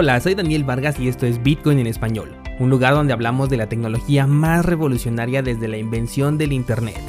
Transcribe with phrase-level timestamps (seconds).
[0.00, 3.56] Hola, soy Daniel Vargas y esto es Bitcoin en español, un lugar donde hablamos de
[3.56, 7.00] la tecnología más revolucionaria desde la invención del Internet.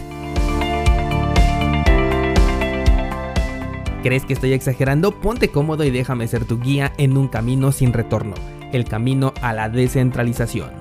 [4.01, 5.11] ¿Crees que estoy exagerando?
[5.11, 8.33] Ponte cómodo y déjame ser tu guía en un camino sin retorno,
[8.73, 10.71] el camino a la descentralización.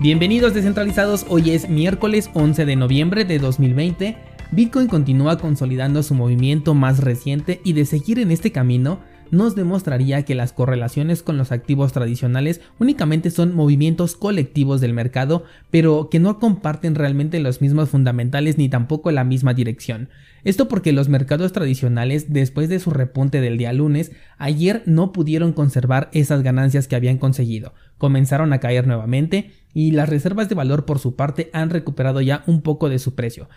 [0.00, 6.74] Bienvenidos descentralizados, hoy es miércoles 11 de noviembre de 2020 Bitcoin continúa consolidando su movimiento
[6.74, 11.52] más reciente y de seguir en este camino, nos demostraría que las correlaciones con los
[11.52, 17.88] activos tradicionales únicamente son movimientos colectivos del mercado, pero que no comparten realmente los mismos
[17.88, 20.10] fundamentales ni tampoco la misma dirección.
[20.44, 25.54] Esto porque los mercados tradicionales, después de su repunte del día lunes, ayer no pudieron
[25.54, 30.84] conservar esas ganancias que habían conseguido, comenzaron a caer nuevamente y las reservas de valor
[30.84, 33.48] por su parte han recuperado ya un poco de su precio.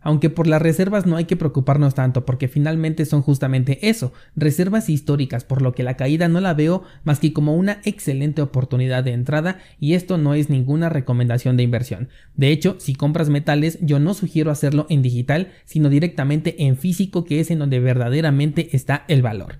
[0.00, 4.88] Aunque por las reservas no hay que preocuparnos tanto porque finalmente son justamente eso, reservas
[4.88, 9.02] históricas, por lo que la caída no la veo más que como una excelente oportunidad
[9.02, 12.08] de entrada y esto no es ninguna recomendación de inversión.
[12.34, 17.24] De hecho, si compras metales yo no sugiero hacerlo en digital, sino directamente en físico
[17.24, 19.58] que es en donde verdaderamente está el valor.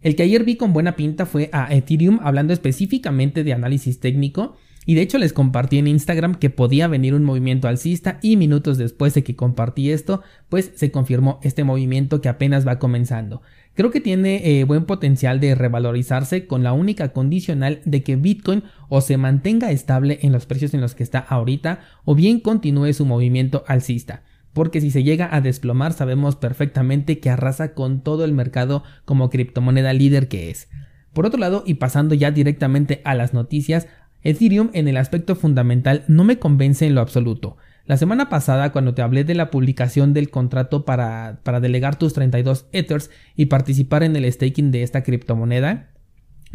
[0.00, 4.56] El que ayer vi con buena pinta fue a Ethereum hablando específicamente de análisis técnico
[4.86, 8.78] y de hecho les compartí en Instagram que podía venir un movimiento alcista y minutos
[8.78, 13.42] después de que compartí esto, pues se confirmó este movimiento que apenas va comenzando.
[13.74, 18.62] Creo que tiene eh, buen potencial de revalorizarse con la única condicional de que Bitcoin
[18.88, 22.92] o se mantenga estable en los precios en los que está ahorita o bien continúe
[22.92, 24.22] su movimiento alcista
[24.54, 29.28] porque si se llega a desplomar sabemos perfectamente que arrasa con todo el mercado como
[29.28, 30.68] criptomoneda líder que es.
[31.12, 33.86] Por otro lado, y pasando ya directamente a las noticias,
[34.24, 37.56] Ethereum en el aspecto fundamental no me convence en lo absoluto.
[37.86, 42.14] La semana pasada, cuando te hablé de la publicación del contrato para, para delegar tus
[42.14, 45.90] 32 Ethers y participar en el staking de esta criptomoneda,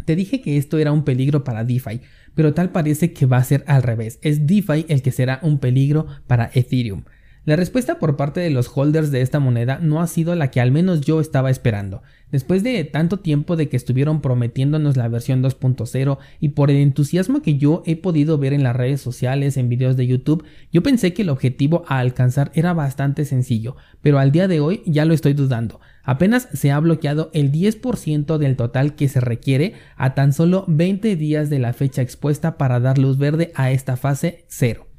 [0.04, 2.00] te dije que esto era un peligro para DeFi,
[2.34, 4.18] pero tal parece que va a ser al revés.
[4.22, 7.04] Es DeFi el que será un peligro para Ethereum.
[7.46, 10.60] La respuesta por parte de los holders de esta moneda no ha sido la que
[10.60, 12.02] al menos yo estaba esperando.
[12.30, 17.40] Después de tanto tiempo de que estuvieron prometiéndonos la versión 2.0 y por el entusiasmo
[17.40, 21.14] que yo he podido ver en las redes sociales, en videos de YouTube, yo pensé
[21.14, 25.14] que el objetivo a alcanzar era bastante sencillo, pero al día de hoy ya lo
[25.14, 25.80] estoy dudando.
[26.02, 31.16] Apenas se ha bloqueado el 10% del total que se requiere a tan solo 20
[31.16, 34.89] días de la fecha expuesta para dar luz verde a esta fase 0.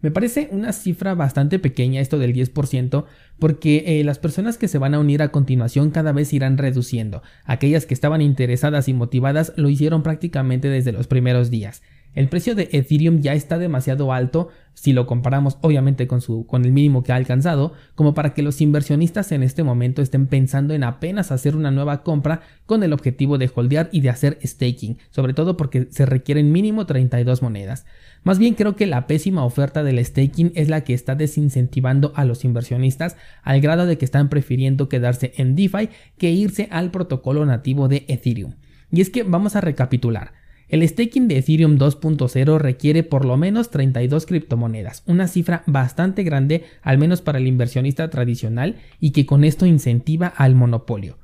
[0.00, 3.04] Me parece una cifra bastante pequeña esto del 10%
[3.40, 7.22] porque eh, las personas que se van a unir a continuación cada vez irán reduciendo.
[7.44, 11.82] Aquellas que estaban interesadas y motivadas lo hicieron prácticamente desde los primeros días.
[12.18, 16.20] El precio de Ethereum ya está demasiado alto, si lo comparamos obviamente con,
[16.64, 20.74] el mínimo que ha alcanzado, como para que los inversionistas en este momento estén pensando
[20.74, 24.98] en apenas hacer una nueva compra con el objetivo de holdear y de hacer staking,
[25.10, 27.86] sobre todo porque se requieren mínimo 32 monedas.
[28.24, 32.24] Más bien creo que la pésima oferta del staking es la que está desincentivando a
[32.24, 37.46] los inversionistas al grado de que están prefiriendo quedarse en DeFi que irse al protocolo
[37.46, 38.54] nativo de Ethereum.
[38.90, 40.37] Y es que vamos a recapitular.
[40.68, 46.64] El staking de Ethereum 2.0 requiere por lo menos 32 criptomonedas, una cifra bastante grande
[46.82, 51.18] al menos para el inversionista tradicional y que con esto incentiva al monopolio.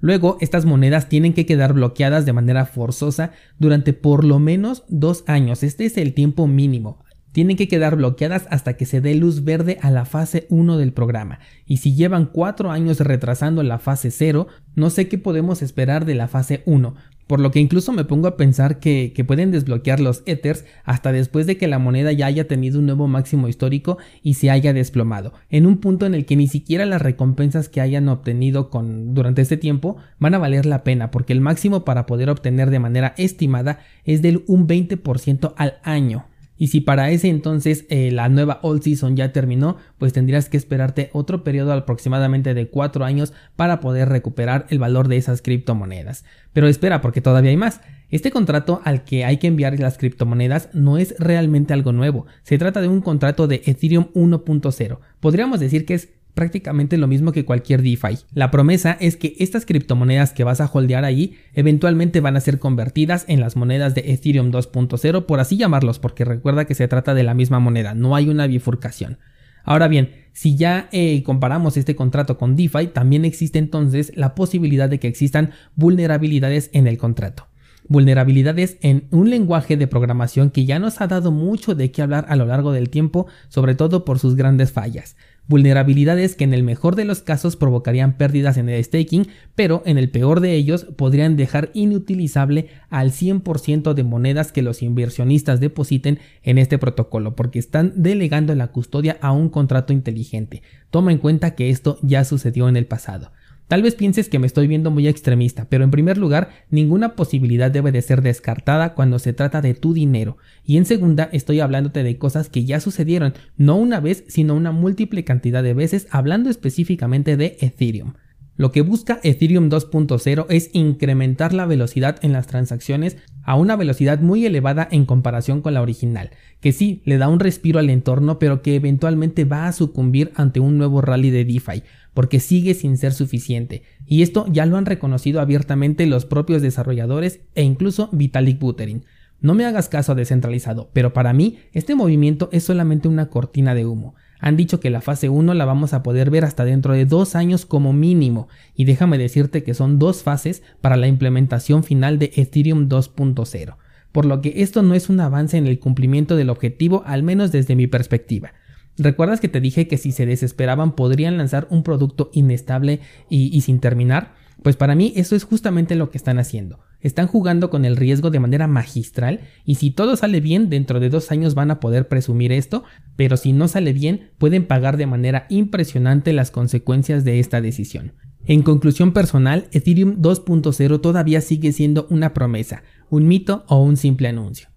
[0.00, 5.24] Luego, estas monedas tienen que quedar bloqueadas de manera forzosa durante por lo menos dos
[5.26, 5.62] años.
[5.62, 7.04] Este es el tiempo mínimo.
[7.32, 10.92] Tienen que quedar bloqueadas hasta que se dé luz verde a la fase 1 del
[10.92, 11.40] programa.
[11.66, 16.14] Y si llevan cuatro años retrasando la fase 0, no sé qué podemos esperar de
[16.14, 16.94] la fase 1,
[17.28, 21.46] por lo que incluso me pongo a pensar que, pueden desbloquear los Ethers hasta después
[21.46, 25.34] de que la moneda ya haya tenido un nuevo máximo histórico y se haya desplomado,
[25.50, 29.42] en un punto en el que ni siquiera las recompensas que hayan obtenido con, durante
[29.42, 33.14] este tiempo van a valer la pena, porque el máximo para poder obtener de manera
[33.18, 36.24] estimada es del un 20% al año.
[36.58, 40.56] Y si para ese entonces eh, la nueva Old Season ya terminó, pues tendrías que
[40.56, 46.24] esperarte otro periodo aproximadamente de 4 años para poder recuperar el valor de esas criptomonedas.
[46.52, 47.80] Pero espera, porque todavía hay más.
[48.10, 52.26] Este contrato al que hay que enviar las criptomonedas no es realmente algo nuevo.
[52.42, 54.98] Se trata de un contrato de Ethereum 1.0.
[55.20, 58.18] Podríamos decir que es prácticamente lo mismo que cualquier DeFi.
[58.32, 62.60] La promesa es que estas criptomonedas que vas a holdear ahí eventualmente van a ser
[62.60, 67.14] convertidas en las monedas de Ethereum 2.0 por así llamarlos porque recuerda que se trata
[67.14, 69.18] de la misma moneda, no hay una bifurcación.
[69.64, 74.88] Ahora bien, si ya eh, comparamos este contrato con DeFi, también existe entonces la posibilidad
[74.88, 77.48] de que existan vulnerabilidades en el contrato.
[77.90, 82.26] vulnerabilidades en un lenguaje de programación que ya nos ha dado mucho de qué hablar
[82.28, 85.16] a lo largo del tiempo, sobre todo por sus grandes fallas.
[85.48, 89.96] Vulnerabilidades que en el mejor de los casos provocarían pérdidas en el staking, pero en
[89.96, 96.18] el peor de ellos podrían dejar inutilizable al 100% de monedas que los inversionistas depositen
[96.42, 100.62] en este protocolo, porque están delegando la custodia a un contrato inteligente.
[100.90, 103.32] Toma en cuenta que esto ya sucedió en el pasado.
[103.68, 107.70] Tal vez pienses que me estoy viendo muy extremista, pero en primer lugar, ninguna posibilidad
[107.70, 110.38] debe de ser descartada cuando se trata de tu dinero.
[110.64, 114.72] Y en segunda, estoy hablándote de cosas que ya sucedieron, no una vez, sino una
[114.72, 118.14] múltiple cantidad de veces, hablando específicamente de Ethereum.
[118.58, 124.18] Lo que busca Ethereum 2.0 es incrementar la velocidad en las transacciones a una velocidad
[124.18, 128.40] muy elevada en comparación con la original, que sí le da un respiro al entorno,
[128.40, 131.84] pero que eventualmente va a sucumbir ante un nuevo rally de DeFi,
[132.14, 133.84] porque sigue sin ser suficiente.
[134.06, 139.04] Y esto ya lo han reconocido abiertamente los propios desarrolladores e incluso Vitalik Buterin.
[139.40, 143.86] No me hagas caso descentralizado, pero para mí este movimiento es solamente una cortina de
[143.86, 144.16] humo.
[144.40, 147.34] Han dicho que la fase 1 la vamos a poder ver hasta dentro de dos
[147.34, 152.32] años como mínimo, y déjame decirte que son dos fases para la implementación final de
[152.36, 153.76] Ethereum 2.0,
[154.12, 157.52] por lo que esto no es un avance en el cumplimiento del objetivo, al menos
[157.52, 158.52] desde mi perspectiva.
[158.98, 163.00] ¿Recuerdas que te dije que si se desesperaban podrían lanzar un producto inestable
[163.30, 164.34] y, sin terminar?
[164.62, 166.80] Pues para mí eso es justamente lo que están haciendo.
[167.08, 171.08] Están jugando con el riesgo de manera magistral y si todo sale bien dentro de
[171.08, 172.84] dos años van a poder presumir esto,
[173.16, 178.12] pero si no sale bien pueden pagar de manera impresionante las consecuencias de esta decisión.
[178.44, 184.28] En conclusión personal, Ethereum 2.0 todavía sigue siendo una promesa, un mito o un simple
[184.28, 184.68] anuncio.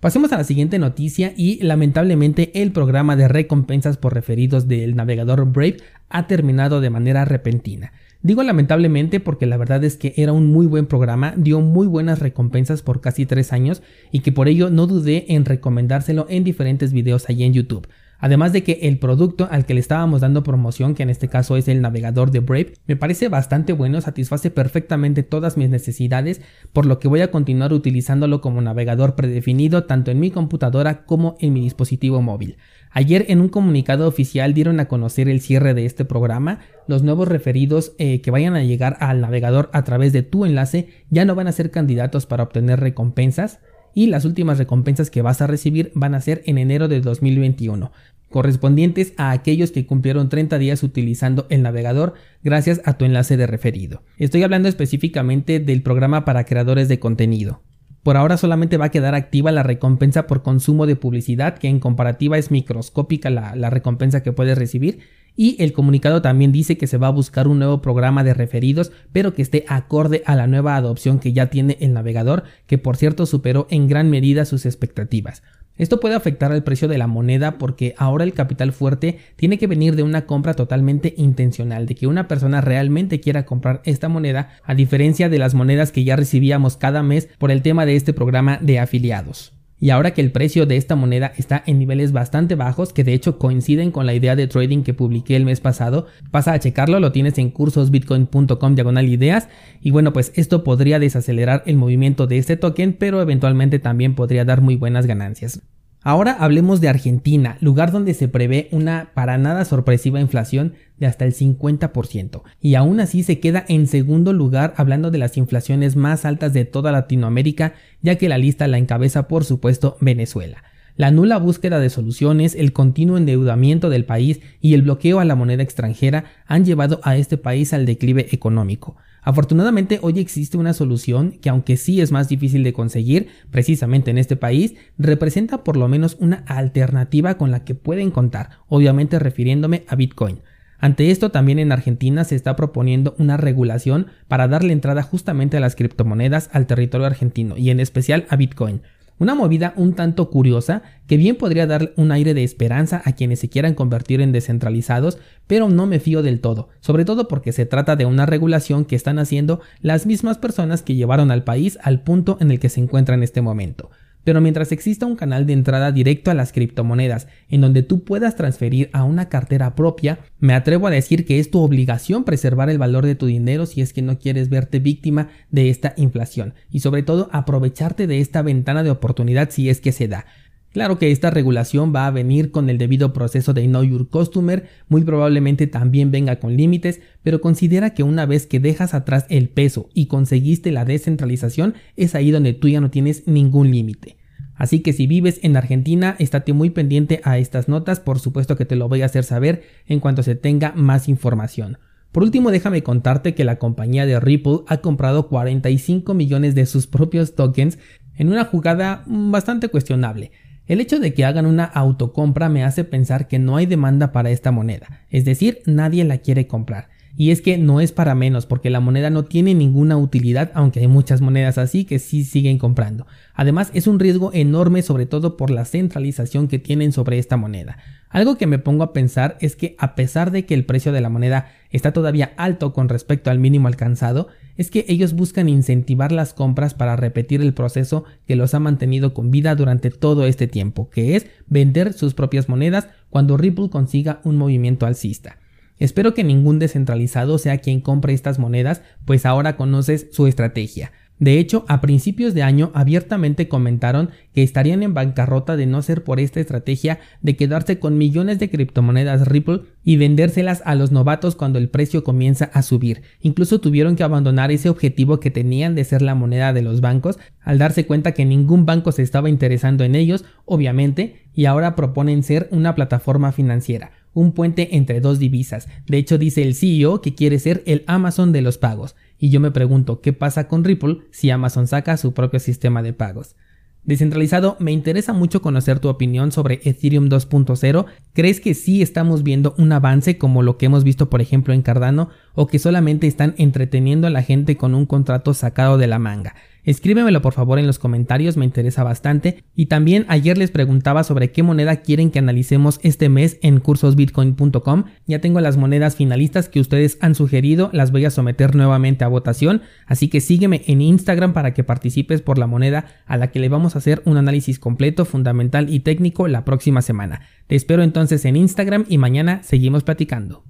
[0.00, 5.50] Pasemos a la siguiente noticia y lamentablemente el programa de recompensas por referidos del navegador
[5.50, 5.78] Brave
[6.10, 7.94] ha terminado de manera repentina.
[8.24, 12.20] Digo lamentablemente porque la verdad es que era un muy buen programa, dio muy buenas
[12.20, 13.82] recompensas por casi tres años
[14.12, 17.86] y que por ello no dudé en recomendárselo en diferentes videos allí en YouTube.
[18.24, 21.58] Además de que el producto al que le estábamos dando promoción, que en este caso
[21.58, 26.40] es el navegador de Brave, me parece bastante bueno, satisface perfectamente todas mis necesidades,
[26.72, 31.36] por lo que voy a continuar utilizándolo como navegador predefinido tanto en mi computadora como
[31.38, 32.56] en mi dispositivo móvil.
[32.92, 37.28] Ayer en un comunicado oficial dieron a conocer el cierre de este programa, los nuevos
[37.28, 41.34] referidos eh, que vayan a llegar al navegador a través de tu enlace ya no
[41.34, 43.60] van a ser candidatos para obtener recompensas,
[43.94, 47.92] y las últimas recompensas que vas a recibir van a ser en enero de 2021,
[48.28, 53.46] correspondientes a aquellos que cumplieron 30 días utilizando el navegador gracias a tu enlace de
[53.46, 54.02] referido.
[54.18, 57.62] Estoy hablando específicamente del programa para creadores de contenido.
[58.02, 61.80] Por ahora solamente va a quedar activa la recompensa por consumo de publicidad, que en
[61.80, 64.98] comparativa es microscópica la, la recompensa que puedes recibir,
[65.36, 68.92] y el comunicado también dice que se va a buscar un nuevo programa de referidos,
[69.12, 72.96] pero que esté acorde a la nueva adopción que ya tiene el navegador, que por
[72.96, 75.42] cierto superó en gran medida sus expectativas.
[75.76, 79.66] Esto puede afectar al precio de la moneda porque ahora el capital fuerte tiene que
[79.66, 84.50] venir de una compra totalmente intencional, de que una persona realmente quiera comprar esta moneda,
[84.62, 88.12] a diferencia de las monedas que ya recibíamos cada mes por el tema de este
[88.12, 89.53] programa de afiliados.
[89.80, 93.12] Y ahora que el precio de esta moneda está en niveles bastante bajos, que de
[93.12, 97.00] hecho coinciden con la idea de trading que publiqué el mes pasado, pasa a checarlo,
[97.00, 99.48] lo tienes en cursosbitcoin.com diagonal ideas.
[99.80, 104.44] Y bueno, pues esto podría desacelerar el movimiento de este token, pero eventualmente también podría
[104.44, 105.60] dar muy buenas ganancias.
[106.06, 111.24] Ahora hablemos de Argentina, lugar donde se prevé una para nada sorpresiva inflación de hasta
[111.24, 116.26] el 50%, y aún así se queda en segundo lugar hablando de las inflaciones más
[116.26, 120.62] altas de toda Latinoamérica, ya que la lista la encabeza por supuesto Venezuela.
[120.94, 125.36] La nula búsqueda de soluciones, el continuo endeudamiento del país y el bloqueo a la
[125.36, 128.96] moneda extranjera han llevado a este país al declive económico.
[129.24, 134.18] Afortunadamente hoy existe una solución que aunque sí es más difícil de conseguir precisamente en
[134.18, 139.84] este país, representa por lo menos una alternativa con la que pueden contar, obviamente refiriéndome
[139.88, 140.40] a Bitcoin.
[140.78, 145.60] Ante esto también en Argentina se está proponiendo una regulación para darle entrada justamente a
[145.60, 148.82] las criptomonedas al territorio argentino y en especial a Bitcoin.
[149.18, 153.38] Una movida un tanto curiosa que bien podría dar un aire de esperanza a quienes
[153.38, 157.64] se quieran convertir en descentralizados, pero no me fío del todo, sobre todo porque se
[157.64, 162.02] trata de una regulación que están haciendo las mismas personas que llevaron al país al
[162.02, 163.90] punto en el que se encuentra en este momento.
[164.24, 168.36] Pero mientras exista un canal de entrada directo a las criptomonedas en donde tú puedas
[168.36, 172.78] transferir a una cartera propia, me atrevo a decir que es tu obligación preservar el
[172.78, 176.80] valor de tu dinero si es que no quieres verte víctima de esta inflación y
[176.80, 180.26] sobre todo aprovecharte de esta ventana de oportunidad si es que se da.
[180.74, 184.66] Claro que esta regulación va a venir con el debido proceso de Know Your Customer,
[184.88, 189.48] muy probablemente también venga con límites, pero considera que una vez que dejas atrás el
[189.48, 194.16] peso y conseguiste la descentralización, es ahí donde tú ya no tienes ningún límite.
[194.56, 198.64] Así que si vives en Argentina, estate muy pendiente a estas notas, por supuesto que
[198.64, 201.78] te lo voy a hacer saber en cuanto se tenga más información.
[202.10, 206.88] Por último, déjame contarte que la compañía de Ripple ha comprado 45 millones de sus
[206.88, 207.78] propios tokens
[208.16, 210.32] en una jugada bastante cuestionable.
[210.66, 214.30] El hecho de que hagan una autocompra me hace pensar que no hay demanda para
[214.30, 216.88] esta moneda, es decir, nadie la quiere comprar.
[217.16, 220.80] Y es que no es para menos porque la moneda no tiene ninguna utilidad, aunque
[220.80, 223.06] hay muchas monedas así que sí siguen comprando.
[223.34, 227.78] Además es un riesgo enorme sobre todo por la centralización que tienen sobre esta moneda.
[228.10, 231.00] Algo que me pongo a pensar es que a pesar de que el precio de
[231.00, 236.12] la moneda está todavía alto con respecto al mínimo alcanzado, es que ellos buscan incentivar
[236.12, 240.46] las compras para repetir el proceso que los ha mantenido con vida durante todo este
[240.46, 245.38] tiempo, que es vender sus propias monedas cuando Ripple consiga un movimiento alcista.
[245.78, 250.92] Espero que ningún descentralizado sea quien compre estas monedas, pues ahora conoces su estrategia.
[251.20, 256.02] De hecho, a principios de año abiertamente comentaron que estarían en bancarrota de no ser
[256.02, 261.36] por esta estrategia de quedarse con millones de criptomonedas Ripple y vendérselas a los novatos
[261.36, 263.02] cuando el precio comienza a subir.
[263.20, 267.20] Incluso tuvieron que abandonar ese objetivo que tenían de ser la moneda de los bancos
[267.42, 272.24] al darse cuenta que ningún banco se estaba interesando en ellos, obviamente, y ahora proponen
[272.24, 275.68] ser una plataforma financiera un puente entre dos divisas.
[275.86, 278.96] De hecho, dice el CEO que quiere ser el Amazon de los pagos.
[279.18, 282.92] Y yo me pregunto, ¿qué pasa con Ripple si Amazon saca su propio sistema de
[282.92, 283.36] pagos?
[283.84, 287.84] Descentralizado, me interesa mucho conocer tu opinión sobre Ethereum 2.0.
[288.14, 291.60] ¿Crees que sí estamos viendo un avance como lo que hemos visto por ejemplo en
[291.60, 295.98] Cardano o que solamente están entreteniendo a la gente con un contrato sacado de la
[295.98, 296.34] manga?
[296.64, 299.44] Escríbemelo por favor en los comentarios, me interesa bastante.
[299.54, 304.84] Y también ayer les preguntaba sobre qué moneda quieren que analicemos este mes en cursosbitcoin.com.
[305.06, 309.08] Ya tengo las monedas finalistas que ustedes han sugerido, las voy a someter nuevamente a
[309.08, 309.60] votación.
[309.86, 313.50] Así que sígueme en Instagram para que participes por la moneda a la que le
[313.50, 317.20] vamos a hacer un análisis completo, fundamental y técnico la próxima semana.
[317.46, 320.44] Te espero entonces en Instagram y mañana seguimos platicando.